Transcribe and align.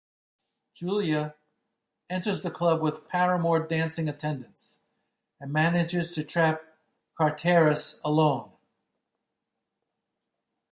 Julia 0.73 1.35
enters 2.09 2.41
the 2.41 2.49
Club 2.49 2.81
with 2.81 3.07
Paramore 3.07 3.59
dancing 3.67 4.09
attendance, 4.09 4.79
and 5.39 5.53
manages 5.53 6.09
to 6.13 6.23
trap 6.23 6.63
Charteris 7.19 7.99
alone. 8.03 8.51